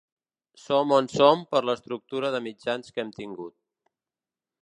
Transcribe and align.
Som 0.61 0.93
on 0.99 1.09
som 1.17 1.43
per 1.51 1.61
l’estructura 1.69 2.33
de 2.37 2.41
mitjans 2.47 2.95
que 2.95 3.03
hem 3.05 3.11
tingut. 3.19 3.57